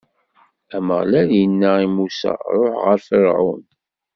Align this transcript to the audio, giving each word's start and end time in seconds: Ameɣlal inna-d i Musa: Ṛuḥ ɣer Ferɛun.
Ameɣlal 0.75 1.29
inna-d 1.43 1.79
i 1.85 1.87
Musa: 1.95 2.33
Ṛuḥ 2.57 2.73
ɣer 2.83 2.97
Ferɛun. 3.07 3.63